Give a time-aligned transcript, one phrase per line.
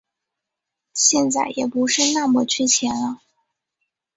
[0.95, 3.21] 现在也不是那么缺钱了